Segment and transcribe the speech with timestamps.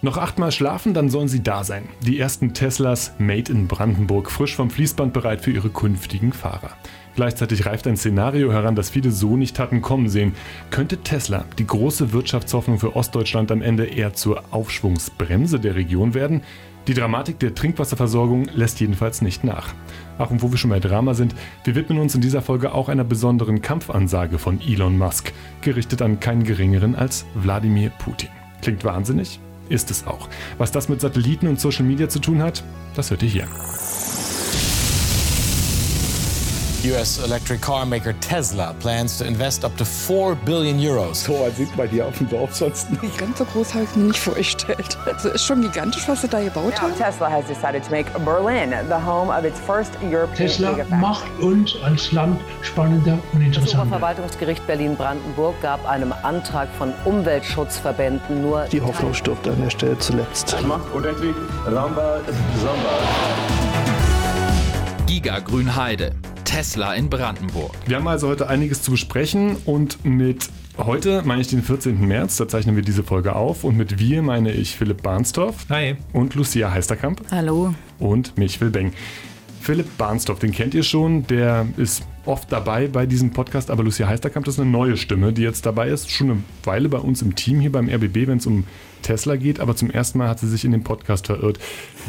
[0.00, 1.88] Noch achtmal schlafen, dann sollen sie da sein.
[2.02, 6.70] Die ersten Teslas made in Brandenburg, frisch vom Fließband bereit für ihre künftigen Fahrer.
[7.16, 10.34] Gleichzeitig reift ein Szenario heran, das viele so nicht hatten kommen sehen.
[10.70, 16.42] Könnte Tesla, die große Wirtschaftshoffnung für Ostdeutschland, am Ende eher zur Aufschwungsbremse der Region werden?
[16.86, 19.74] Die Dramatik der Trinkwasserversorgung lässt jedenfalls nicht nach.
[20.16, 21.34] Ach, und wo wir schon bei Drama sind,
[21.64, 26.20] wir widmen uns in dieser Folge auch einer besonderen Kampfansage von Elon Musk, gerichtet an
[26.20, 28.30] keinen geringeren als Wladimir Putin.
[28.62, 29.40] Klingt wahnsinnig?
[29.68, 30.28] Ist es auch.
[30.56, 33.48] Was das mit Satelliten und Social Media zu tun hat, das hört ihr hier.
[36.84, 41.24] US electric car maker Tesla plans to invest up to 4 billion euros.
[41.24, 43.18] So als sieht bei dir auf dem Dorf sonst nicht.
[43.18, 44.96] Ganz so groß habe ich mir nicht vorgestellt.
[45.04, 46.94] Also ist schon gigantisch, was sie da gebaut haben.
[46.96, 51.74] Tesla has decided to make Berlin the home of its first European Tesla macht uns
[51.82, 53.82] als Land spannender und Das interessanter.
[53.82, 60.56] Oberverwaltungsgericht Berlin-Brandenburg gab einem Antrag von Umweltschutzverbänden nur Die Hoffnung stirbt an der Stelle zuletzt.
[60.94, 61.34] Unendlich
[61.66, 62.20] Ramba
[62.62, 62.98] Samba.
[65.06, 66.12] Giga Grünheide.
[66.48, 67.72] Tesla in Brandenburg.
[67.86, 72.00] Wir haben also heute einiges zu besprechen und mit heute meine ich den 14.
[72.00, 75.96] März, da zeichnen wir diese Folge auf und mit wir meine ich Philipp Barnsdorf Hi.
[76.14, 77.74] und Lucia Heisterkamp Hallo.
[77.98, 78.94] und mich, Will Beng.
[79.60, 84.06] Philipp Barnsdorf, den kennt ihr schon, der ist oft dabei bei diesem Podcast, aber Lucia
[84.06, 87.34] Heisterkamp, ist eine neue Stimme, die jetzt dabei ist, schon eine Weile bei uns im
[87.34, 88.64] Team hier beim RBB, wenn es um
[89.02, 91.58] Tesla geht, aber zum ersten Mal hat sie sich in den Podcast verirrt.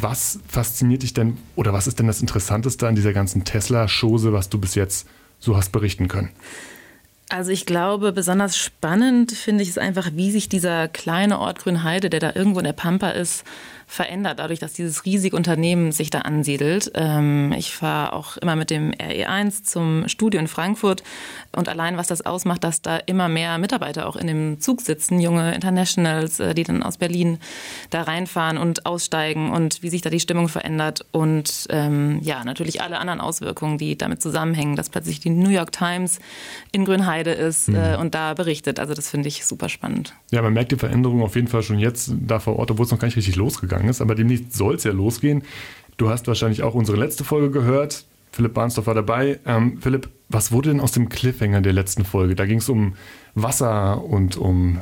[0.02, 4.50] Was fasziniert dich denn oder was ist denn das Interessanteste an dieser ganzen Tesla-Chose, was
[4.50, 5.08] du bis jetzt
[5.40, 6.30] so hast berichten können?
[7.30, 12.10] Also ich glaube, besonders spannend finde ich es einfach, wie sich dieser kleine Ort Grünheide,
[12.10, 13.44] der da irgendwo in der Pampa ist,
[13.90, 16.92] verändert, dadurch, dass dieses riesige Unternehmen sich da ansiedelt.
[16.94, 21.02] Ähm, ich fahre auch immer mit dem RE1 zum Studio in Frankfurt
[21.56, 25.20] und allein was das ausmacht, dass da immer mehr Mitarbeiter auch in dem Zug sitzen,
[25.20, 27.40] junge Internationals, äh, die dann aus Berlin
[27.90, 32.84] da reinfahren und aussteigen und wie sich da die Stimmung verändert und ähm, ja, natürlich
[32.84, 36.20] alle anderen Auswirkungen, die damit zusammenhängen, dass plötzlich die New York Times
[36.72, 38.80] in Grünheide ist äh, und da berichtet.
[38.80, 40.14] Also das finde ich super spannend.
[40.30, 42.92] Ja, man merkt die Veränderung auf jeden Fall schon jetzt da vor Ort, obwohl es
[42.92, 44.02] noch gar nicht richtig losgegangen ist.
[44.02, 45.44] Aber demnächst soll es ja losgehen.
[45.98, 48.06] Du hast wahrscheinlich auch unsere letzte Folge gehört.
[48.32, 49.40] Philipp Barnsdorf war dabei.
[49.46, 52.36] Ähm, Philipp, was wurde denn aus dem Cliffhanger der letzten Folge?
[52.36, 52.94] Da ging es um
[53.36, 54.80] Wasser und um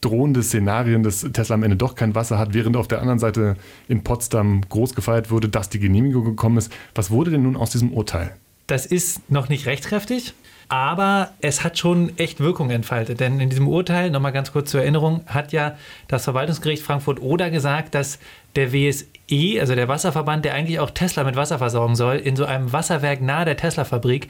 [0.00, 3.56] drohende Szenarien, dass Tesla am Ende doch kein Wasser hat, während auf der anderen Seite
[3.88, 6.72] in Potsdam groß gefeiert wurde, dass die Genehmigung gekommen ist.
[6.94, 8.34] Was wurde denn nun aus diesem Urteil?
[8.66, 10.34] Das ist noch nicht rechtskräftig,
[10.68, 13.20] aber es hat schon echt Wirkung entfaltet.
[13.20, 15.76] Denn in diesem Urteil, nochmal ganz kurz zur Erinnerung, hat ja
[16.08, 18.18] das Verwaltungsgericht Frankfurt-Oder gesagt, dass
[18.56, 22.44] der WSE, also der Wasserverband, der eigentlich auch Tesla mit Wasser versorgen soll, in so
[22.44, 24.28] einem Wasserwerk nahe der Tesla-Fabrik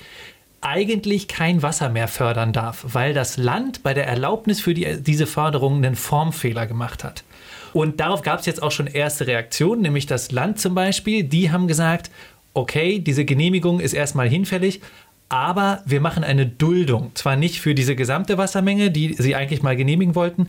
[0.60, 5.26] eigentlich kein Wasser mehr fördern darf, weil das Land bei der Erlaubnis für die, diese
[5.26, 7.24] Förderung einen Formfehler gemacht hat.
[7.72, 11.52] Und darauf gab es jetzt auch schon erste Reaktionen, nämlich das Land zum Beispiel, die
[11.52, 12.10] haben gesagt,
[12.54, 14.80] okay, diese Genehmigung ist erstmal hinfällig,
[15.28, 17.10] aber wir machen eine Duldung.
[17.14, 20.48] Zwar nicht für diese gesamte Wassermenge, die sie eigentlich mal genehmigen wollten,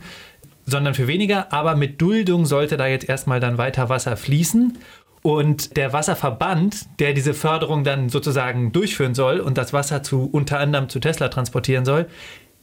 [0.66, 4.78] sondern für weniger, aber mit Duldung sollte da jetzt erstmal dann weiter Wasser fließen.
[5.22, 10.60] Und der Wasserverband, der diese Förderung dann sozusagen durchführen soll und das Wasser zu unter
[10.60, 12.06] anderem zu Tesla transportieren soll,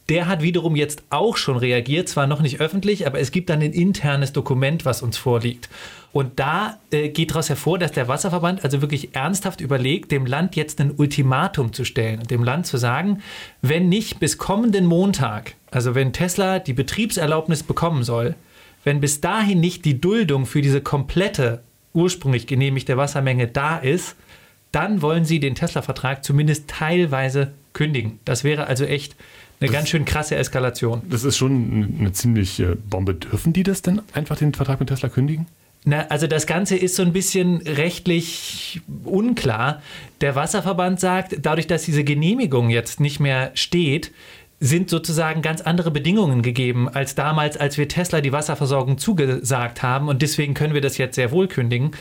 [0.08, 3.60] der hat wiederum jetzt auch schon reagiert, zwar noch nicht öffentlich, aber es gibt dann
[3.60, 5.68] ein internes Dokument, was uns vorliegt.
[6.12, 10.56] Und da äh, geht daraus hervor, dass der Wasserverband also wirklich ernsthaft überlegt, dem Land
[10.56, 13.22] jetzt ein Ultimatum zu stellen und dem Land zu sagen,
[13.62, 18.34] wenn nicht bis kommenden Montag, also wenn Tesla die Betriebserlaubnis bekommen soll,
[18.84, 21.62] wenn bis dahin nicht die Duldung für diese komplette
[21.92, 24.16] ursprünglich genehmigte Wassermenge da ist,
[24.70, 28.20] dann wollen sie den Tesla-Vertrag zumindest teilweise kündigen.
[28.24, 29.16] Das wäre also echt
[29.60, 31.02] eine ganz schön krasse Eskalation.
[31.08, 33.14] Das ist schon eine ziemliche Bombe.
[33.14, 35.46] Dürfen die das denn einfach den Vertrag mit Tesla kündigen?
[35.84, 39.82] Na, also das Ganze ist so ein bisschen rechtlich unklar.
[40.20, 44.12] Der Wasserverband sagt, dadurch, dass diese Genehmigung jetzt nicht mehr steht,
[44.58, 50.08] sind sozusagen ganz andere Bedingungen gegeben als damals, als wir Tesla die Wasserversorgung zugesagt haben.
[50.08, 51.92] Und deswegen können wir das jetzt sehr wohl kündigen.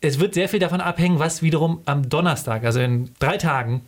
[0.00, 3.80] Es wird sehr viel davon abhängen, was wiederum am Donnerstag, also in drei Tagen,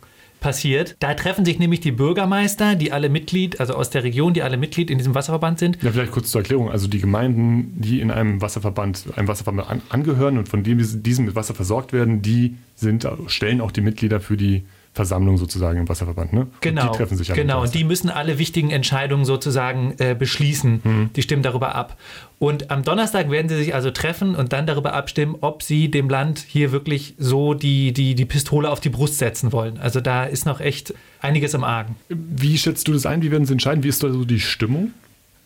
[0.45, 0.95] passiert.
[0.99, 4.57] Da treffen sich nämlich die Bürgermeister, die alle Mitglied, also aus der Region, die alle
[4.57, 5.81] Mitglied in diesem Wasserverband sind.
[5.81, 6.69] Ja, vielleicht kurz zur Erklärung.
[6.69, 11.25] Also die Gemeinden, die in einem Wasserverband, einem Wasserverband an, angehören und von dem diesem
[11.25, 14.61] mit Wasser versorgt werden, die sind, stellen auch die Mitglieder für die
[14.95, 16.47] Versammlung sozusagen im Wasserverband, ne?
[16.61, 16.83] Genau.
[16.83, 20.81] Und die treffen sich am Genau, und die müssen alle wichtigen Entscheidungen sozusagen äh, beschließen.
[20.81, 21.09] Mhm.
[21.13, 21.97] Die stimmen darüber ab.
[22.39, 26.09] Und am Donnerstag werden sie sich also treffen und dann darüber abstimmen, ob sie dem
[26.09, 29.77] Land hier wirklich so die, die, die Pistole auf die Brust setzen wollen.
[29.79, 31.97] Also da ist noch echt einiges im Argen.
[32.07, 33.21] Wie schätzt du das ein?
[33.21, 33.83] Wie werden sie entscheiden?
[33.83, 34.93] Wie ist da so die Stimmung?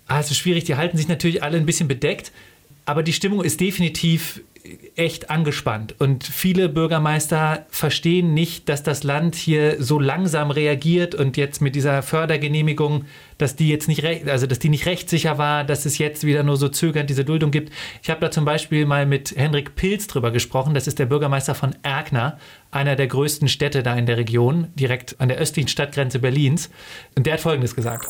[0.08, 2.32] Also schwierig, die halten sich natürlich alle ein bisschen bedeckt.
[2.90, 4.42] Aber die Stimmung ist definitiv
[4.96, 11.38] echt angespannt und viele Bürgermeister verstehen nicht, dass das Land hier so langsam reagiert und
[11.38, 13.06] jetzt mit dieser Fördergenehmigung,
[13.38, 16.58] dass die jetzt nicht also dass die nicht rechtssicher war, dass es jetzt wieder nur
[16.58, 17.72] so zögernd diese Duldung gibt.
[18.02, 20.74] Ich habe da zum Beispiel mal mit Henrik Pilz drüber gesprochen.
[20.74, 22.40] Das ist der Bürgermeister von Erkner,
[22.72, 26.72] einer der größten Städte da in der Region, direkt an der östlichen Stadtgrenze Berlins.
[27.16, 28.08] Und der hat Folgendes gesagt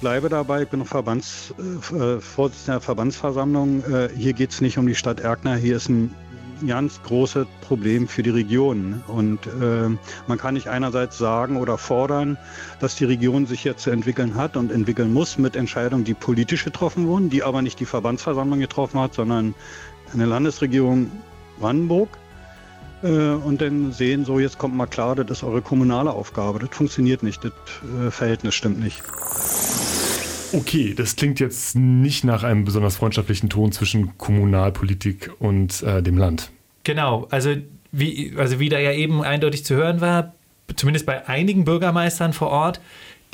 [0.00, 3.82] bleibe dabei, ich bin Verbands, äh, Vorsitzender der Verbandsversammlung.
[3.84, 6.14] Äh, hier geht es nicht um die Stadt Erkner, hier ist ein
[6.66, 9.02] ganz großes Problem für die Region.
[9.08, 9.88] Und äh,
[10.26, 12.38] man kann nicht einerseits sagen oder fordern,
[12.80, 16.64] dass die Region sich jetzt zu entwickeln hat und entwickeln muss mit Entscheidungen, die politisch
[16.64, 19.54] getroffen wurden, die aber nicht die Verbandsversammlung getroffen hat, sondern
[20.12, 21.10] eine Landesregierung
[21.58, 22.08] Brandenburg.
[23.02, 26.58] Äh, und dann sehen, so jetzt kommt mal klar, das ist eure kommunale Aufgabe.
[26.58, 27.52] Das funktioniert nicht, das
[28.06, 29.02] äh, Verhältnis stimmt nicht.
[30.52, 36.18] Okay, das klingt jetzt nicht nach einem besonders freundschaftlichen Ton zwischen Kommunalpolitik und äh, dem
[36.18, 36.50] Land.
[36.84, 37.54] Genau, also
[37.92, 40.34] wie, also wie da ja eben eindeutig zu hören war,
[40.76, 42.80] zumindest bei einigen Bürgermeistern vor Ort,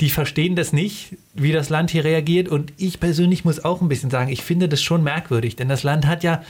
[0.01, 2.47] die verstehen das nicht, wie das Land hier reagiert.
[2.49, 5.83] Und ich persönlich muss auch ein bisschen sagen, ich finde das schon merkwürdig, denn das
[5.83, 6.43] Land hat ja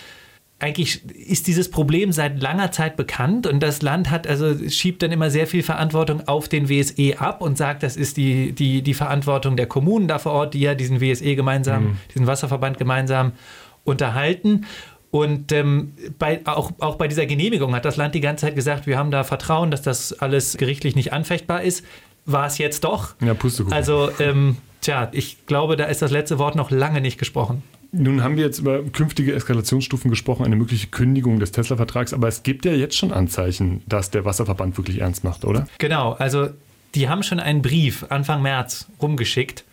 [0.63, 5.11] eigentlich ist dieses Problem seit langer Zeit bekannt und das Land hat also schiebt dann
[5.11, 8.93] immer sehr viel Verantwortung auf den WSE ab und sagt, das ist die, die, die
[8.93, 11.97] Verantwortung der Kommunen da vor Ort, die ja diesen WSE gemeinsam, mhm.
[12.13, 13.33] diesen Wasserverband gemeinsam
[13.83, 14.65] unterhalten.
[15.11, 18.87] Und ähm, bei, auch, auch bei dieser Genehmigung hat das Land die ganze Zeit gesagt,
[18.87, 21.85] wir haben da Vertrauen, dass das alles gerichtlich nicht anfechtbar ist.
[22.25, 23.15] War es jetzt doch.
[23.19, 23.73] Ja, Pustekuchen.
[23.73, 27.63] Also, ähm, tja, ich glaube, da ist das letzte Wort noch lange nicht gesprochen.
[27.95, 32.41] Nun haben wir jetzt über künftige Eskalationsstufen gesprochen, eine mögliche Kündigung des Tesla-Vertrags, aber es
[32.41, 35.67] gibt ja jetzt schon Anzeichen, dass der Wasserverband wirklich ernst macht, oder?
[35.77, 36.49] Genau, also
[36.95, 39.63] die haben schon einen Brief Anfang März rumgeschickt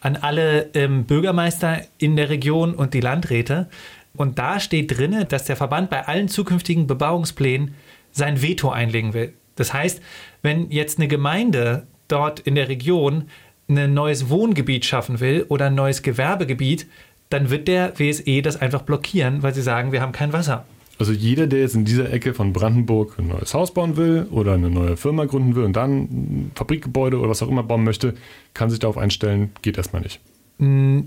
[0.00, 3.68] an alle ähm, Bürgermeister in der Region und die Landräte.
[4.16, 7.74] Und da steht drin, dass der Verband bei allen zukünftigen Bebauungsplänen
[8.10, 9.34] sein Veto einlegen will.
[9.56, 10.00] Das heißt,
[10.40, 13.24] wenn jetzt eine Gemeinde dort in der Region
[13.68, 16.86] ein neues Wohngebiet schaffen will oder ein neues Gewerbegebiet,
[17.30, 20.64] dann wird der WSE das einfach blockieren, weil sie sagen, wir haben kein Wasser.
[20.98, 24.54] Also jeder, der jetzt in dieser Ecke von Brandenburg ein neues Haus bauen will oder
[24.54, 28.14] eine neue Firma gründen will und dann ein Fabrikgebäude oder was auch immer bauen möchte,
[28.54, 30.20] kann sich darauf einstellen, geht erstmal nicht.
[30.56, 31.00] Mm,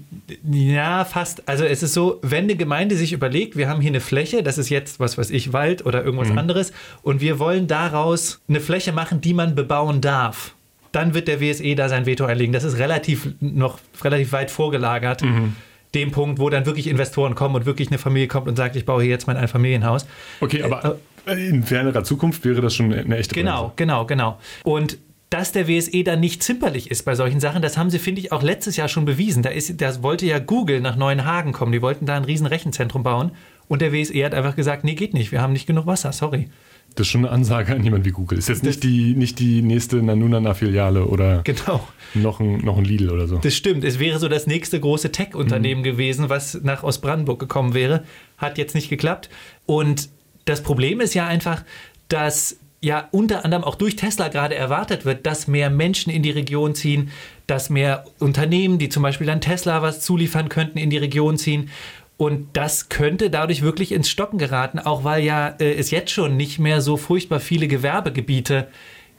[0.52, 1.48] ja, fast.
[1.50, 4.60] Also es ist so, wenn eine Gemeinde sich überlegt, wir haben hier eine Fläche, das
[4.60, 6.38] ist jetzt, was weiß ich, Wald oder irgendwas mhm.
[6.38, 10.54] anderes, und wir wollen daraus eine Fläche machen, die man bebauen darf,
[10.92, 12.54] dann wird der WSE da sein Veto einlegen.
[12.54, 15.24] Das ist relativ noch relativ weit vorgelagert.
[15.24, 15.56] Mhm
[15.96, 18.86] dem Punkt, wo dann wirklich Investoren kommen und wirklich eine Familie kommt und sagt, ich
[18.86, 20.06] baue hier jetzt mein Einfamilienhaus.
[20.42, 23.74] Okay, aber äh, in fernerer Zukunft wäre das schon eine echte Genau, Bremse.
[23.76, 24.40] genau, genau.
[24.64, 24.98] Und
[25.32, 28.32] dass der WSE dann nicht zimperlich ist bei solchen Sachen, das haben sie, finde ich,
[28.32, 29.44] auch letztes Jahr schon bewiesen.
[29.44, 31.72] Da, ist, da wollte ja Google nach Neuenhagen kommen.
[31.72, 33.32] Die wollten da ein riesen Rechenzentrum bauen.
[33.70, 36.50] Und der WSE hat einfach gesagt, nee, geht nicht, wir haben nicht genug Wasser, sorry.
[36.96, 38.40] Das ist schon eine Ansage an jemand wie Google.
[38.40, 41.88] Ist jetzt nicht die, nicht die nächste Nanunana-Filiale oder genau.
[42.16, 43.38] noch, ein, noch ein Lidl oder so.
[43.38, 43.84] Das stimmt.
[43.84, 45.86] Es wäre so das nächste große Tech-Unternehmen mhm.
[45.86, 48.04] gewesen, was nach Ostbrandenburg gekommen wäre.
[48.38, 49.30] Hat jetzt nicht geklappt.
[49.68, 50.10] Und
[50.46, 51.64] das Problem ist ja einfach,
[52.08, 56.32] dass ja unter anderem auch durch Tesla gerade erwartet wird, dass mehr Menschen in die
[56.32, 57.12] Region ziehen,
[57.46, 61.70] dass mehr Unternehmen, die zum Beispiel dann Tesla was zuliefern könnten, in die Region ziehen.
[62.20, 66.36] Und das könnte dadurch wirklich ins Stocken geraten, auch weil ja äh, es jetzt schon
[66.36, 68.68] nicht mehr so furchtbar viele Gewerbegebiete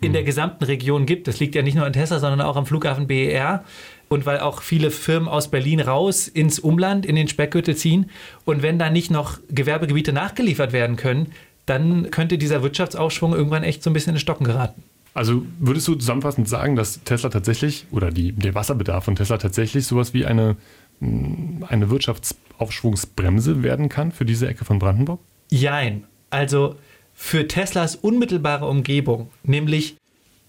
[0.02, 0.26] in der hm.
[0.26, 1.26] gesamten Region gibt.
[1.26, 3.64] Das liegt ja nicht nur an Tesla, sondern auch am Flughafen BER.
[4.10, 8.10] Und weil auch viele Firmen aus Berlin raus ins Umland, in den Speckgürtel ziehen.
[8.44, 11.32] Und wenn da nicht noch Gewerbegebiete nachgeliefert werden können,
[11.64, 14.82] dann könnte dieser Wirtschaftsaufschwung irgendwann echt so ein bisschen ins Stocken geraten.
[15.14, 19.86] Also würdest du zusammenfassend sagen, dass Tesla tatsächlich oder die, der Wasserbedarf von Tesla tatsächlich
[19.86, 20.56] sowas wie eine
[21.00, 25.20] eine Wirtschaftsaufschwungsbremse werden kann für diese Ecke von Brandenburg?
[25.50, 26.04] Jein.
[26.30, 26.76] Also
[27.14, 29.96] für Teslas unmittelbare Umgebung, nämlich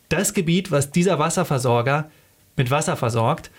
[0.09, 2.11] das Gebiet, was dieser Wasserversorger
[2.57, 3.49] mit Wasser versorgt,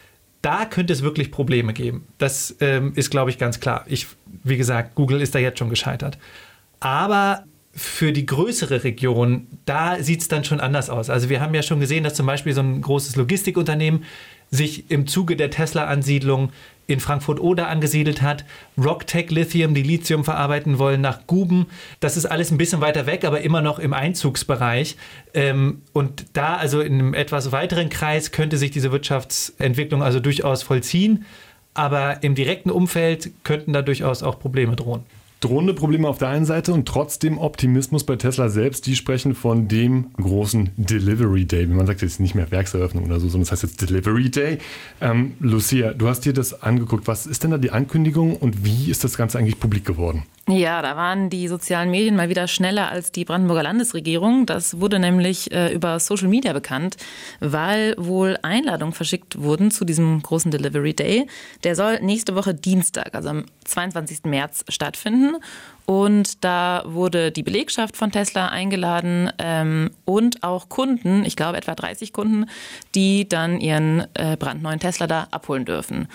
[0.42, 2.06] da könnte es wirklich Probleme geben.
[2.18, 3.84] Das ähm, ist, glaube ich, ganz klar.
[3.86, 4.08] Ich,
[4.42, 6.18] wie gesagt, Google ist da jetzt schon gescheitert.
[6.80, 7.44] Aber
[7.74, 11.08] für die größere Region, da sieht es dann schon anders aus.
[11.08, 14.04] Also wir haben ja schon gesehen, dass zum Beispiel so ein großes Logistikunternehmen
[14.52, 16.52] sich im Zuge der Tesla-Ansiedlung
[16.86, 18.44] in Frankfurt-Oder angesiedelt hat.
[18.78, 21.66] Rocktech Lithium, die Lithium verarbeiten wollen, nach Guben.
[22.00, 24.96] Das ist alles ein bisschen weiter weg, aber immer noch im Einzugsbereich.
[25.32, 30.62] Ähm, und da, also in einem etwas weiteren Kreis, könnte sich diese Wirtschaftsentwicklung also durchaus
[30.62, 31.24] vollziehen.
[31.74, 35.04] Aber im direkten Umfeld könnten da durchaus auch Probleme drohen.
[35.42, 38.86] Drohende Probleme auf der einen Seite und trotzdem Optimismus bei Tesla selbst.
[38.86, 41.66] Die sprechen von dem großen Delivery Day.
[41.66, 44.58] Man sagt jetzt nicht mehr Werkseröffnung oder so, sondern das heißt jetzt Delivery Day.
[45.00, 47.08] Ähm, Lucia, du hast dir das angeguckt.
[47.08, 50.22] Was ist denn da die Ankündigung und wie ist das Ganze eigentlich publik geworden?
[50.54, 54.44] Ja, da waren die sozialen Medien mal wieder schneller als die Brandenburger Landesregierung.
[54.44, 56.96] Das wurde nämlich äh, über Social Media bekannt,
[57.40, 61.26] weil wohl Einladungen verschickt wurden zu diesem großen Delivery Day.
[61.64, 64.24] Der soll nächste Woche Dienstag, also am 22.
[64.24, 65.36] März stattfinden.
[65.86, 71.74] Und da wurde die Belegschaft von Tesla eingeladen ähm, und auch Kunden, ich glaube etwa
[71.74, 72.46] 30 Kunden,
[72.94, 76.08] die dann ihren äh, brandneuen Tesla da abholen dürfen.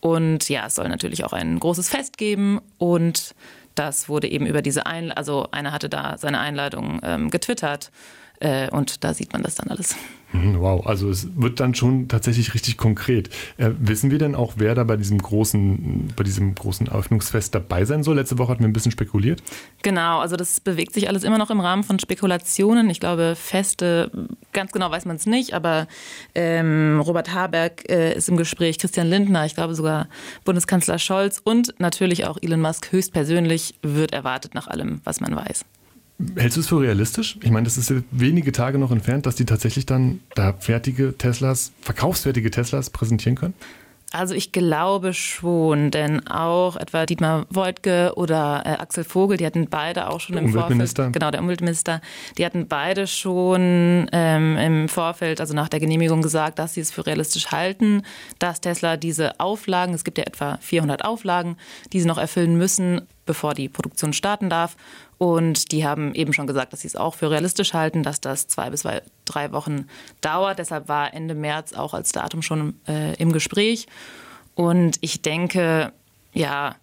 [0.00, 3.34] Und ja, es soll natürlich auch ein großes Fest geben und
[3.74, 7.90] das wurde eben über diese Einladung, also einer hatte da seine Einladung ähm, getwittert
[8.40, 9.96] äh, und da sieht man das dann alles.
[10.34, 13.28] Mhm, wow, also es wird dann schon tatsächlich richtig konkret.
[13.56, 17.84] Äh, wissen wir denn auch, wer da bei diesem großen, bei diesem großen Eröffnungsfest dabei
[17.84, 18.16] sein soll?
[18.16, 19.44] Letzte Woche hatten wir ein bisschen spekuliert.
[19.82, 22.90] Genau, also das bewegt sich alles immer noch im Rahmen von Spekulationen.
[22.90, 24.10] Ich glaube, Feste,
[24.52, 25.86] ganz genau weiß man es nicht, aber
[26.34, 30.08] ähm, Robert Habeck äh, ist im Gespräch, Christian Lindner, ich glaube sogar
[30.44, 35.64] Bundeskanzler Scholz und natürlich auch Elon Musk höchstpersönlich wird erwartet nach allem, was man weiß.
[36.36, 37.38] Hältst du es für realistisch?
[37.42, 41.72] Ich meine, das ist wenige Tage noch entfernt, dass die tatsächlich dann da fertige Teslas,
[41.80, 43.54] verkaufsfertige Teslas präsentieren können?
[44.14, 49.66] Also ich glaube schon, denn auch etwa Dietmar Woidke oder äh, Axel Vogel, die hatten
[49.68, 51.02] beide auch schon der im Umweltminister.
[51.02, 52.00] Vorfeld, genau der Umweltminister,
[52.38, 56.92] die hatten beide schon ähm, im Vorfeld, also nach der Genehmigung gesagt, dass sie es
[56.92, 58.02] für realistisch halten,
[58.38, 61.56] dass Tesla diese Auflagen, es gibt ja etwa 400 Auflagen,
[61.92, 64.76] die sie noch erfüllen müssen, bevor die Produktion starten darf.
[65.18, 68.48] Und die haben eben schon gesagt, dass sie es auch für realistisch halten, dass das
[68.48, 68.84] zwei bis
[69.24, 69.86] drei Wochen
[70.20, 70.58] dauert.
[70.58, 73.86] Deshalb war Ende März auch als Datum schon äh, im Gespräch.
[74.54, 75.92] Und ich denke,
[76.32, 76.76] ja,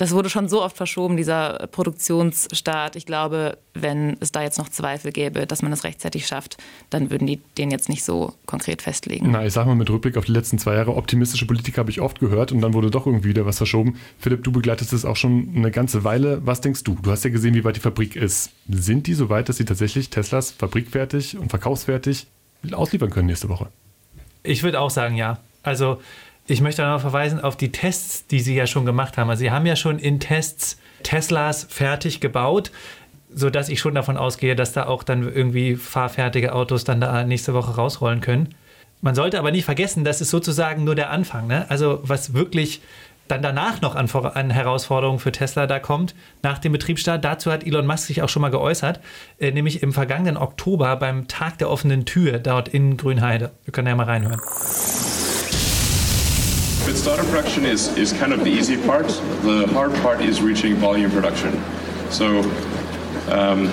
[0.00, 2.96] das wurde schon so oft verschoben, dieser Produktionsstart.
[2.96, 6.56] Ich glaube, wenn es da jetzt noch Zweifel gäbe, dass man das rechtzeitig schafft,
[6.88, 9.30] dann würden die den jetzt nicht so konkret festlegen.
[9.30, 12.00] Na, ich sag mal mit Rückblick auf die letzten zwei Jahre, optimistische Politik habe ich
[12.00, 14.00] oft gehört und dann wurde doch irgendwie wieder was verschoben.
[14.18, 16.40] Philipp, du begleitest es auch schon eine ganze Weile.
[16.46, 16.96] Was denkst du?
[17.02, 18.52] Du hast ja gesehen, wie weit die Fabrik ist.
[18.70, 22.26] Sind die so weit, dass sie tatsächlich Teslas fabrikfertig und verkaufsfertig
[22.72, 23.66] ausliefern können nächste Woche?
[24.44, 25.40] Ich würde auch sagen, ja.
[25.62, 26.00] Also
[26.50, 29.30] ich möchte noch verweisen auf die Tests, die Sie ja schon gemacht haben.
[29.30, 32.70] Also Sie haben ja schon in Tests Teslas fertig gebaut,
[33.32, 37.54] sodass ich schon davon ausgehe, dass da auch dann irgendwie fahrfertige Autos dann da nächste
[37.54, 38.54] Woche rausrollen können.
[39.00, 41.46] Man sollte aber nicht vergessen, das ist sozusagen nur der Anfang.
[41.46, 41.64] Ne?
[41.70, 42.82] Also was wirklich
[43.28, 47.24] dann danach noch an, an, Herausforderungen für Tesla da kommt, nach dem Betriebsstart.
[47.24, 49.00] Dazu hat Elon Musk sich auch schon mal geäußert,
[49.38, 53.52] äh, nämlich im vergangenen Oktober beim Tag der offenen Tür dort in Grünheide.
[53.64, 54.40] Wir können ja mal reinhören.
[56.90, 59.06] But startup production is, is kind of the easy part.
[59.42, 61.52] The hard part is reaching volume production.
[62.10, 62.40] So
[63.30, 63.68] um,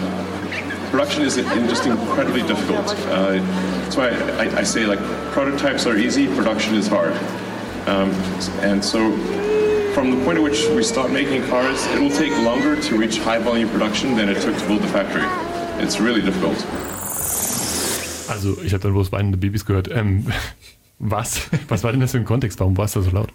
[0.91, 2.85] production is just incredibly difficult.
[3.07, 3.39] Uh,
[3.81, 4.99] that's why I, I, say like
[5.31, 7.13] prototypes are easy, production is hard.
[7.87, 8.11] Um,
[8.61, 9.09] and so
[9.95, 13.17] from the point at which we start making cars, it will take longer to reach
[13.17, 15.25] high volume production than it took to build the factory.
[15.83, 16.63] It's really difficult.
[18.29, 19.89] Also ich habe dann bloß weinende Babys gehört.
[19.89, 20.27] Ähm,
[20.99, 21.49] Was?
[21.67, 22.59] Was war denn das für ein Kontext?
[22.59, 23.29] Warum war es da so laut?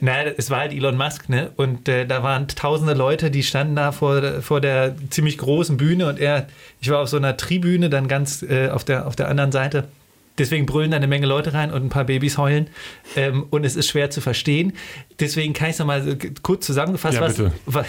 [0.00, 1.50] Naja, es war halt Elon Musk, ne?
[1.56, 6.08] Und äh, da waren tausende Leute, die standen da vor, vor der ziemlich großen Bühne
[6.08, 6.46] und er,
[6.80, 9.88] ich war auf so einer Tribüne, dann ganz äh, auf, der, auf der anderen Seite.
[10.38, 12.68] Deswegen brüllen da eine Menge Leute rein und ein paar Babys heulen.
[13.14, 14.72] Ähm, und es ist schwer zu verstehen.
[15.18, 17.86] Deswegen kann ich es nochmal kurz zusammengefasst, ja, was, was,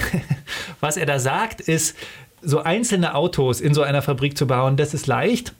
[0.82, 1.96] was er da sagt, ist,
[2.41, 5.53] so einzelne Autos in so einer Fabrik zu bauen, das ist leicht.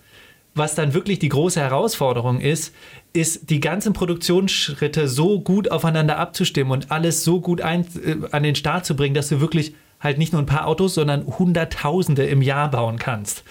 [0.54, 2.74] Was dann wirklich die große Herausforderung ist,
[3.14, 8.44] ist die ganzen Produktionsschritte so gut aufeinander abzustimmen und alles so gut ein, äh, an
[8.44, 12.26] den Start zu bringen, dass du wirklich halt nicht nur ein paar Autos, sondern Hunderttausende
[12.26, 13.44] im Jahr bauen kannst.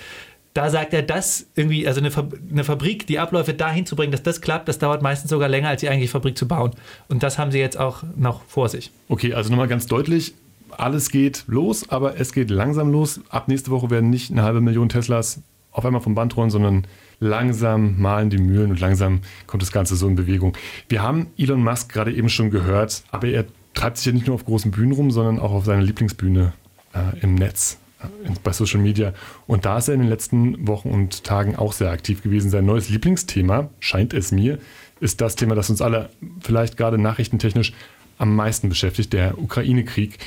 [0.52, 2.10] Da sagt er, das irgendwie, also eine,
[2.50, 5.68] eine Fabrik, die Abläufe dahin zu bringen, dass das klappt, das dauert meistens sogar länger,
[5.68, 6.72] als die eigentliche Fabrik zu bauen.
[7.08, 8.90] Und das haben sie jetzt auch noch vor sich.
[9.08, 10.34] Okay, also nochmal ganz deutlich,
[10.70, 13.20] alles geht los, aber es geht langsam los.
[13.28, 15.40] Ab nächste Woche werden nicht eine halbe Million Teslas
[15.72, 16.86] auf einmal vom Band rollen, sondern
[17.20, 20.56] langsam malen die Mühlen und langsam kommt das Ganze so in Bewegung.
[20.88, 24.34] Wir haben Elon Musk gerade eben schon gehört, aber er treibt sich ja nicht nur
[24.34, 26.52] auf großen Bühnen rum, sondern auch auf seiner Lieblingsbühne
[26.94, 29.12] äh, im Netz, äh, bei Social Media.
[29.46, 32.50] Und da ist er in den letzten Wochen und Tagen auch sehr aktiv gewesen.
[32.50, 34.58] Sein neues Lieblingsthema, scheint es mir,
[35.00, 36.10] ist das Thema, das uns alle
[36.40, 37.72] vielleicht gerade nachrichtentechnisch
[38.18, 40.18] am meisten beschäftigt, der Ukraine-Krieg.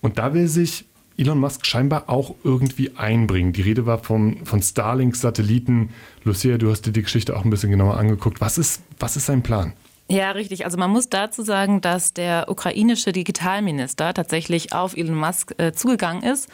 [0.00, 0.84] Und da will sich
[1.20, 3.52] Elon Musk scheinbar auch irgendwie einbringen.
[3.52, 5.90] Die Rede war vom, von Starlink-Satelliten.
[6.24, 8.40] Lucia, du hast dir die Geschichte auch ein bisschen genauer angeguckt.
[8.40, 9.74] Was ist, was ist sein Plan?
[10.08, 10.64] Ja, richtig.
[10.64, 16.22] Also man muss dazu sagen, dass der ukrainische Digitalminister tatsächlich auf Elon Musk äh, zugegangen
[16.24, 16.48] ist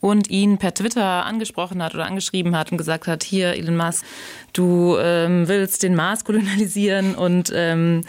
[0.00, 4.04] und ihn per Twitter angesprochen hat oder angeschrieben hat und gesagt hat, hier Elon Musk,
[4.52, 8.02] du ähm, willst den Mars kolonialisieren und ähm,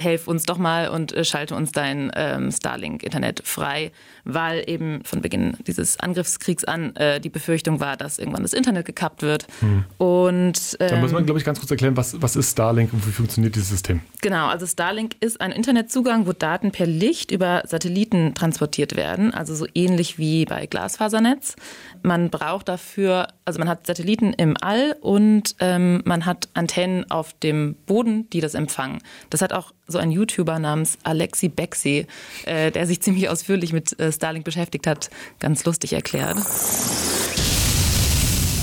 [0.00, 3.92] helf uns doch mal und äh, schalte uns dein ähm, Starlink-Internet frei,
[4.24, 8.86] weil eben von Beginn dieses Angriffskriegs an äh, die Befürchtung war, dass irgendwann das Internet
[8.86, 9.46] gekappt wird.
[9.60, 9.84] Hm.
[9.98, 13.06] Und, ähm, da muss man, glaube ich, ganz kurz erklären, was, was ist Starlink und
[13.06, 14.00] wie funktioniert dieses System?
[14.20, 19.54] Genau, also Starlink ist ein Internetzugang, wo Daten per Licht über Satelliten transportiert werden, also
[19.54, 21.56] so ähnlich wie bei Glasfasernetz.
[22.02, 27.32] Man braucht dafür, also man hat Satelliten im All und ähm, man hat Antennen auf
[27.34, 28.98] dem Boden, die das empfangen.
[29.28, 32.06] Das hat auch so ein YouTuber namens Alexi Bexi,
[32.46, 36.38] äh, der sich ziemlich ausführlich mit äh, Starlink beschäftigt hat, ganz lustig erklärt.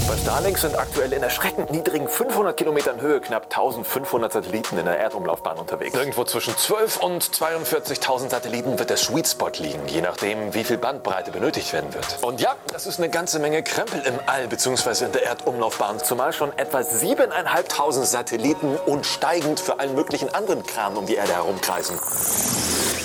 [0.07, 4.97] Bei Starlink sind aktuell in erschreckend niedrigen 500 Kilometern Höhe knapp 1500 Satelliten in der
[4.97, 5.93] Erdumlaufbahn unterwegs.
[5.97, 10.77] Irgendwo zwischen 12 und 42.000 Satelliten wird der Sweet Spot liegen, je nachdem, wie viel
[10.77, 12.19] Bandbreite benötigt werden wird.
[12.21, 15.07] Und ja, das ist eine ganze Menge Krempel im All bzw.
[15.07, 20.95] in der Erdumlaufbahn, zumal schon etwa 7.500 Satelliten und steigend für allen möglichen anderen Kram
[20.95, 21.97] um die Erde herumkreisen.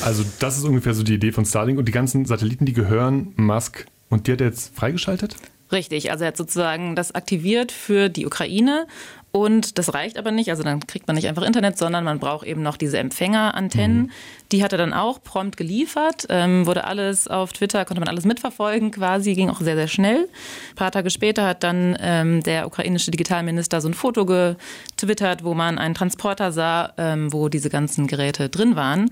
[0.04, 3.34] Also das ist ungefähr so die Idee von Starlink und die ganzen Satelliten, die gehören
[3.36, 5.34] Musk und die hat er jetzt freigeschaltet?
[5.72, 8.86] Richtig, also er hat sozusagen das aktiviert für die Ukraine
[9.32, 12.46] und das reicht aber nicht, also dann kriegt man nicht einfach Internet, sondern man braucht
[12.46, 14.02] eben noch diese Empfängerantennen.
[14.02, 14.10] Mhm.
[14.52, 18.26] Die hat er dann auch prompt geliefert, ähm, wurde alles auf Twitter, konnte man alles
[18.26, 20.28] mitverfolgen quasi, ging auch sehr, sehr schnell.
[20.72, 25.54] Ein paar Tage später hat dann ähm, der ukrainische Digitalminister so ein Foto getwittert, wo
[25.54, 29.10] man einen Transporter sah, ähm, wo diese ganzen Geräte drin waren.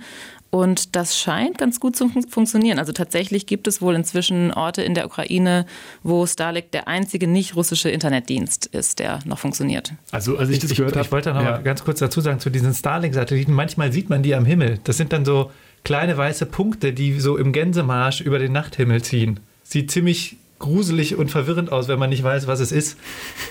[0.51, 2.81] Und das scheint ganz gut zu funktionieren.
[2.81, 5.65] Also tatsächlich gibt es wohl inzwischen Orte in der Ukraine,
[6.03, 9.93] wo Starlink der einzige nicht russische Internetdienst ist, der noch funktioniert.
[10.11, 11.07] Also als ich, ich das gehört habe.
[11.07, 11.53] Ich wollte noch ja.
[11.53, 13.53] mal ganz kurz dazu sagen zu diesen Starlink-Satelliten.
[13.53, 14.81] Manchmal sieht man die am Himmel.
[14.83, 15.53] Das sind dann so
[15.85, 19.39] kleine weiße Punkte, die so im Gänsemarsch über den Nachthimmel ziehen.
[19.63, 22.97] Sieht ziemlich gruselig und verwirrend aus, wenn man nicht weiß, was es ist.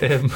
[0.00, 0.30] Ähm,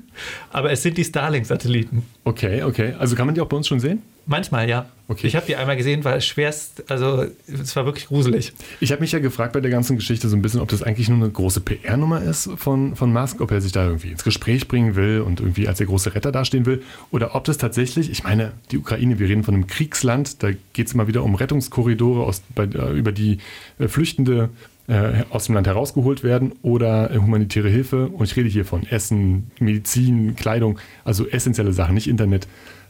[0.50, 2.04] aber es sind die Starlink-Satelliten.
[2.24, 2.94] Okay, okay.
[2.98, 4.00] Also kann man die auch bei uns schon sehen?
[4.26, 4.86] Manchmal, ja.
[5.08, 5.26] Okay.
[5.26, 8.52] Ich habe die einmal gesehen, weil es schwerst, also es war wirklich gruselig.
[8.78, 11.08] Ich habe mich ja gefragt bei der ganzen Geschichte so ein bisschen, ob das eigentlich
[11.08, 14.68] nur eine große PR-Nummer ist von, von Musk, ob er sich da irgendwie ins Gespräch
[14.68, 18.22] bringen will und irgendwie als der große Retter dastehen will, oder ob das tatsächlich, ich
[18.22, 22.22] meine, die Ukraine, wir reden von einem Kriegsland, da geht es immer wieder um Rettungskorridore,
[22.22, 23.38] aus, bei, äh, über die
[23.80, 24.50] äh, Flüchtende
[24.88, 28.08] äh, aus dem Land herausgeholt werden oder äh, humanitäre Hilfe.
[28.08, 32.46] Und ich rede hier von Essen, Medizin, Kleidung, also essentielle Sachen, nicht Internet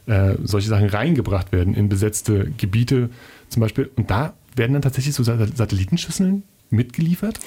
[0.07, 3.09] äh, solche Sachen reingebracht werden in besetzte Gebiete
[3.49, 3.91] zum Beispiel.
[3.95, 7.39] Und da werden dann tatsächlich so Satellitenschüsseln mitgeliefert?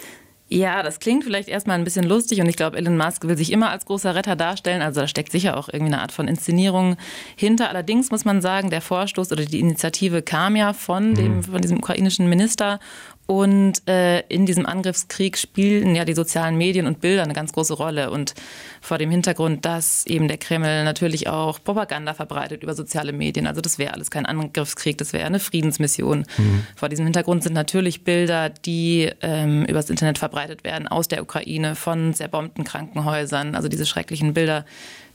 [0.49, 3.51] Ja, das klingt vielleicht erstmal ein bisschen lustig und ich glaube, Elon Musk will sich
[3.51, 4.83] immer als großer Retter darstellen.
[4.83, 6.97] Also da steckt sicher auch irgendwie eine Art von Inszenierung
[7.35, 7.71] hinter.
[7.71, 11.43] Allerdings muss man sagen, der Vorstoß oder die Initiative kam ja von, dem, mhm.
[11.45, 12.79] von diesem ukrainischen Minister
[13.27, 17.73] und äh, in diesem Angriffskrieg spielen ja die sozialen Medien und Bilder eine ganz große
[17.73, 18.11] Rolle.
[18.11, 18.35] Und
[18.83, 23.47] vor dem Hintergrund, dass eben der Kreml natürlich auch Propaganda verbreitet über soziale Medien.
[23.47, 26.27] Also das wäre alles kein Angriffskrieg, das wäre eine Friedensmission.
[26.37, 26.67] Mhm.
[26.77, 31.77] Vor diesem Hintergrund sind natürlich Bilder, die ähm, übers Internet verbreitet werden aus der Ukraine
[31.77, 33.55] von zerbombten Krankenhäusern.
[33.55, 34.67] Also diese schrecklichen Bilder,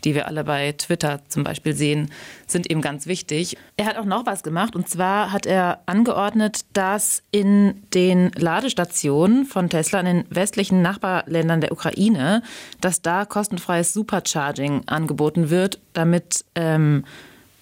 [0.03, 2.11] die wir alle bei Twitter zum Beispiel sehen,
[2.47, 3.57] sind eben ganz wichtig.
[3.77, 9.45] Er hat auch noch was gemacht und zwar hat er angeordnet, dass in den Ladestationen
[9.45, 12.43] von Tesla in den westlichen Nachbarländern der Ukraine,
[12.81, 17.05] dass da kostenfreies Supercharging angeboten wird, damit ähm,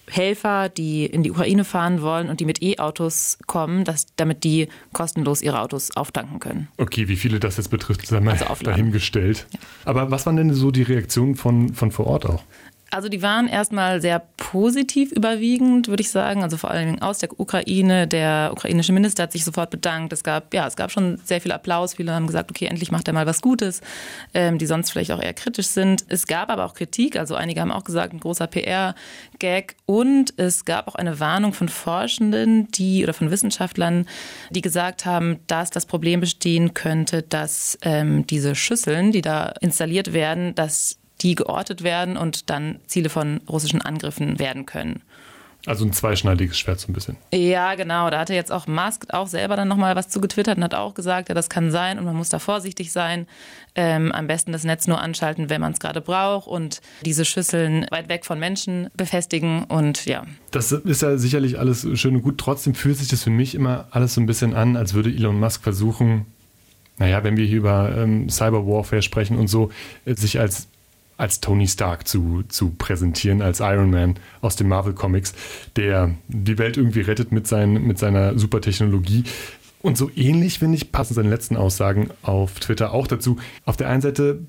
[0.10, 4.70] Helfer, die in die Ukraine fahren wollen und die mit E-Autos kommen, dass, damit die
[4.94, 6.68] kostenlos ihre Autos auftanken können.
[6.78, 9.48] Okay, wie viele das jetzt betrifft, sei mal also dahingestellt.
[9.52, 9.60] Ja.
[9.86, 12.44] Aber was waren denn so die Reaktionen von, von vor Ort auch?
[12.90, 16.44] Also die waren erstmal sehr positiv überwiegend, würde ich sagen.
[16.44, 18.08] Also vor allem aus der Ukraine.
[18.08, 20.14] Der ukrainische Minister hat sich sofort bedankt.
[20.14, 21.96] Es gab, ja, es gab schon sehr viel Applaus.
[21.96, 23.82] Viele haben gesagt, okay, endlich macht er mal was Gutes,
[24.34, 26.06] ähm, die sonst vielleicht auch eher kritisch sind.
[26.08, 27.18] Es gab aber auch Kritik.
[27.18, 29.76] Also einige haben auch gesagt, ein großer PR-Gag.
[29.86, 34.06] Und es gab auch eine Warnung von Forschenden, die oder von Wissenschaftlern,
[34.50, 40.14] die gesagt haben, dass das Problem bestehen könnte, dass ähm, diese Schüsseln, die da installiert
[40.14, 45.02] werden, dass die geortet werden und dann Ziele von russischen Angriffen werden können.
[45.66, 47.18] Also ein zweischneidiges Schwert so ein bisschen.
[47.34, 48.10] Ja, genau.
[48.10, 50.94] Da hatte jetzt auch Musk auch selber dann nochmal was zu getwittert und hat auch
[50.94, 53.28] gesagt, ja, das kann sein und man muss da vorsichtig sein.
[53.76, 57.86] Ähm, am besten das Netz nur anschalten, wenn man es gerade braucht und diese Schüsseln
[57.90, 60.26] weit weg von Menschen befestigen und ja.
[60.52, 62.38] Das ist ja sicherlich alles schön und gut.
[62.38, 65.38] Trotzdem fühlt sich das für mich immer alles so ein bisschen an, als würde Elon
[65.38, 66.28] Musk versuchen,
[66.98, 69.70] naja, wenn wir hier über ähm, Cyberwarfare sprechen und so,
[70.06, 70.70] sich als
[71.18, 75.34] als Tony Stark zu, zu präsentieren, als Iron Man aus den Marvel Comics,
[75.76, 79.24] der die Welt irgendwie rettet mit, sein, mit seiner Supertechnologie.
[79.82, 83.38] Und so ähnlich, finde ich, passen seine letzten Aussagen auf Twitter auch dazu.
[83.66, 84.40] Auf der einen Seite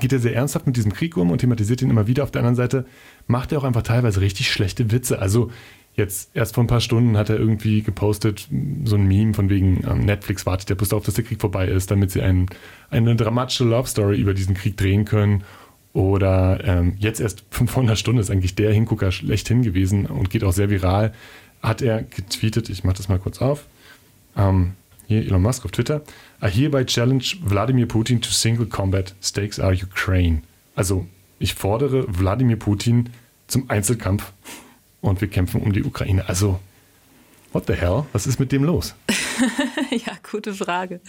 [0.00, 2.22] geht er sehr ernsthaft mit diesem Krieg um und thematisiert ihn immer wieder.
[2.22, 2.86] Auf der anderen Seite
[3.26, 5.18] macht er auch einfach teilweise richtig schlechte Witze.
[5.18, 5.50] Also
[5.94, 8.48] jetzt erst vor ein paar Stunden hat er irgendwie gepostet,
[8.84, 11.68] so ein Meme von wegen ähm, Netflix wartet ja bloß darauf, dass der Krieg vorbei
[11.68, 12.46] ist, damit sie ein,
[12.90, 15.42] eine dramatische Love Story über diesen Krieg drehen können.
[15.96, 20.44] Oder ähm, jetzt erst vor einer Stunde ist eigentlich der Hingucker schlechthin gewesen und geht
[20.44, 21.14] auch sehr viral.
[21.62, 23.64] Hat er getweetet, ich mache das mal kurz auf.
[24.36, 24.72] Ähm,
[25.06, 26.02] hier Elon Musk auf Twitter.
[26.42, 29.14] I hereby challenge Wladimir Putin to single combat.
[29.22, 30.42] Stakes are Ukraine.
[30.74, 31.06] Also,
[31.38, 33.08] ich fordere Wladimir Putin
[33.46, 34.34] zum Einzelkampf
[35.00, 36.28] und wir kämpfen um die Ukraine.
[36.28, 36.60] Also,
[37.54, 38.04] what the hell?
[38.12, 38.94] Was ist mit dem los?
[39.90, 41.00] ja, gute Frage.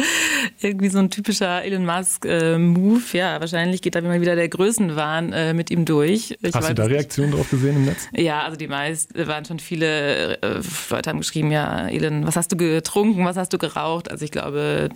[0.62, 3.02] Irgendwie so ein typischer Elon Musk-Move.
[3.14, 6.36] Äh, ja, wahrscheinlich geht da immer wieder der Größenwahn äh, mit ihm durch.
[6.42, 8.08] Ich Hast du da Reaktionen drauf gesehen im Netz?
[8.14, 12.52] Ja, also die meisten waren schon viele äh, Leute haben geschrieben, ja, Elon, was hast
[12.52, 14.12] du getrunken, was hast du geraucht?
[14.12, 14.90] Also ich glaube,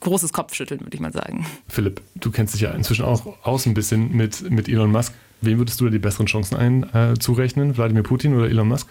[0.00, 1.46] großes Kopfschütteln, würde ich mal sagen.
[1.68, 5.14] Philipp, du kennst dich ja inzwischen auch aus ein bisschen mit, mit Elon Musk.
[5.40, 7.76] Wem würdest du da die besseren Chancen ein, äh, zurechnen?
[7.76, 8.88] Wladimir Putin oder Elon Musk?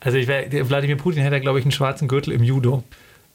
[0.00, 2.82] Also ich wär, Wladimir Putin hätte, glaube ich, einen schwarzen Gürtel im Judo.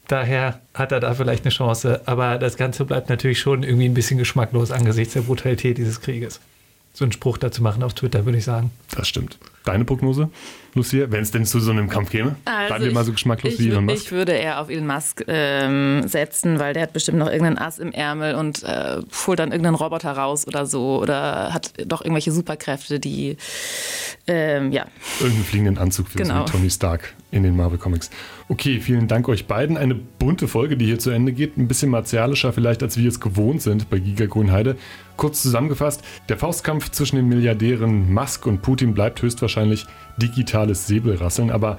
[0.08, 2.02] Daher hat er da vielleicht eine Chance.
[2.06, 6.40] Aber das Ganze bleibt natürlich schon irgendwie ein bisschen geschmacklos angesichts der Brutalität dieses Krieges.
[6.94, 8.72] So einen Spruch dazu machen auf Twitter, würde ich sagen.
[8.96, 9.38] Das stimmt.
[9.66, 10.30] Deine Prognose,
[10.76, 12.36] Lucia, wenn es denn zu so einem Kampf käme?
[12.46, 14.06] Also Bleiben wir mal so geschmacklos ich, wie Elon Musk?
[14.06, 17.80] Ich würde eher auf Elon Musk ähm, setzen, weil der hat bestimmt noch irgendeinen Ass
[17.80, 22.32] im Ärmel und äh, holt dann irgendeinen Roboter raus oder so oder hat doch irgendwelche
[22.32, 23.38] Superkräfte, die,
[24.28, 24.86] ähm, ja.
[25.20, 26.46] Irgendeinen fliegenden Anzug für genau.
[26.46, 28.10] so Tony Stark in den Marvel Comics.
[28.48, 29.78] Okay, vielen Dank euch beiden.
[29.78, 31.58] Eine bunte Folge, die hier zu Ende geht.
[31.58, 34.78] Ein bisschen martialischer vielleicht, als wir es gewohnt sind bei Giga Grünheide.
[35.18, 39.55] Kurz zusammengefasst, der Faustkampf zwischen den Milliardären Musk und Putin bleibt höchstwahrscheinlich
[40.18, 41.78] digitales Säbelrasseln, aber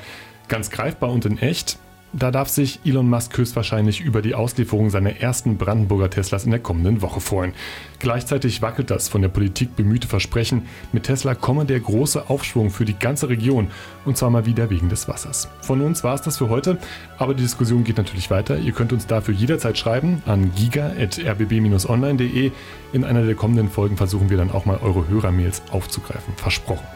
[0.48, 1.78] ganz greifbar und in echt
[2.18, 6.60] da darf sich Elon Musk höchstwahrscheinlich über die Auslieferung seiner ersten Brandenburger Teslas in der
[6.60, 7.52] kommenden Woche freuen.
[7.98, 10.62] Gleichzeitig wackelt das von der Politik bemühte Versprechen,
[10.92, 13.68] mit Tesla komme der große Aufschwung für die ganze Region
[14.06, 15.48] und zwar mal wieder wegen des Wassers.
[15.60, 16.78] Von uns war es das für heute,
[17.18, 18.56] aber die Diskussion geht natürlich weiter.
[18.58, 22.50] Ihr könnt uns dafür jederzeit schreiben an giga.rbb-online.de.
[22.92, 26.32] In einer der kommenden Folgen versuchen wir dann auch mal eure Hörermails aufzugreifen.
[26.36, 26.86] Versprochen.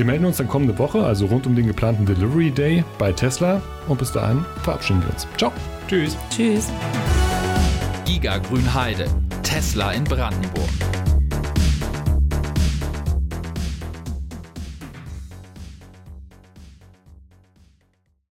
[0.00, 3.60] Wir melden uns dann kommende Woche, also rund um den geplanten Delivery Day bei Tesla.
[3.86, 5.28] Und bis dahin verabschieden wir uns.
[5.36, 5.52] Ciao.
[5.88, 6.16] Tschüss.
[6.30, 6.72] Tschüss.
[8.06, 9.04] Giga Grünheide.
[9.42, 10.70] Tesla in Brandenburg.